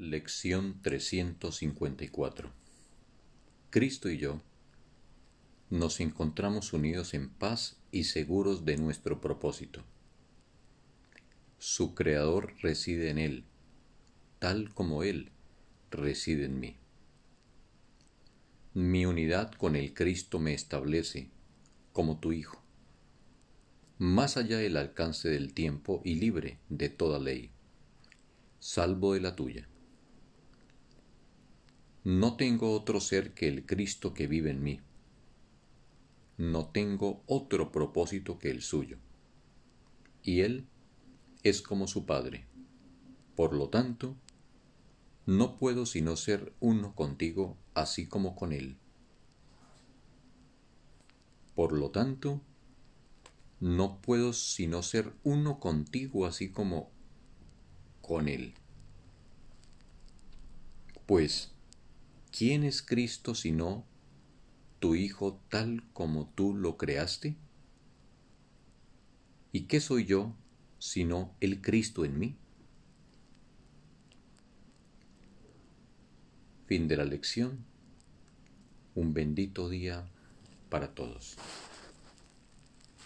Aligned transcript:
Lección 0.00 0.80
354 0.80 2.52
Cristo 3.70 4.08
y 4.08 4.16
yo 4.16 4.40
nos 5.70 5.98
encontramos 5.98 6.72
unidos 6.72 7.14
en 7.14 7.28
paz 7.28 7.78
y 7.90 8.04
seguros 8.04 8.64
de 8.64 8.76
nuestro 8.76 9.20
propósito. 9.20 9.82
Su 11.58 11.96
Creador 11.96 12.54
reside 12.62 13.10
en 13.10 13.18
Él, 13.18 13.44
tal 14.38 14.72
como 14.72 15.02
Él 15.02 15.32
reside 15.90 16.44
en 16.44 16.60
mí. 16.60 16.76
Mi 18.74 19.04
unidad 19.04 19.50
con 19.50 19.74
el 19.74 19.94
Cristo 19.94 20.38
me 20.38 20.54
establece 20.54 21.28
como 21.92 22.20
tu 22.20 22.32
Hijo, 22.32 22.62
más 23.98 24.36
allá 24.36 24.58
del 24.58 24.76
alcance 24.76 25.28
del 25.28 25.52
tiempo 25.54 26.02
y 26.04 26.14
libre 26.14 26.60
de 26.68 26.88
toda 26.88 27.18
ley, 27.18 27.50
salvo 28.60 29.14
de 29.14 29.20
la 29.22 29.34
tuya. 29.34 29.68
No 32.08 32.36
tengo 32.36 32.72
otro 32.72 33.00
ser 33.00 33.34
que 33.34 33.48
el 33.48 33.66
Cristo 33.66 34.14
que 34.14 34.26
vive 34.26 34.50
en 34.50 34.62
mí. 34.62 34.80
No 36.38 36.64
tengo 36.68 37.22
otro 37.26 37.70
propósito 37.70 38.38
que 38.38 38.50
el 38.50 38.62
suyo. 38.62 38.96
Y 40.22 40.40
Él 40.40 40.66
es 41.42 41.60
como 41.60 41.86
su 41.86 42.06
Padre. 42.06 42.46
Por 43.36 43.52
lo 43.52 43.68
tanto, 43.68 44.16
no 45.26 45.58
puedo 45.58 45.84
sino 45.84 46.16
ser 46.16 46.54
uno 46.60 46.94
contigo 46.94 47.58
así 47.74 48.06
como 48.06 48.34
con 48.36 48.54
Él. 48.54 48.78
Por 51.54 51.72
lo 51.72 51.90
tanto, 51.90 52.40
no 53.60 54.00
puedo 54.00 54.32
sino 54.32 54.82
ser 54.82 55.12
uno 55.24 55.60
contigo 55.60 56.24
así 56.24 56.48
como 56.48 56.88
con 58.00 58.28
Él. 58.28 58.54
Pues, 61.04 61.52
¿quién 62.38 62.62
es 62.62 62.82
Cristo 62.82 63.34
sino 63.34 63.84
tu 64.78 64.94
Hijo 64.94 65.40
tal 65.48 65.82
como 65.92 66.28
tú 66.36 66.54
lo 66.54 66.76
creaste? 66.76 67.36
¿Y 69.50 69.62
qué 69.62 69.80
soy 69.80 70.04
yo 70.04 70.36
sino 70.78 71.34
el 71.40 71.60
Cristo 71.60 72.04
en 72.04 72.16
mí? 72.16 72.36
Fin 76.66 76.86
de 76.86 76.96
la 76.96 77.04
lección. 77.04 77.64
Un 78.94 79.14
bendito 79.14 79.68
día 79.68 80.08
para 80.70 80.94
todos. 80.94 81.36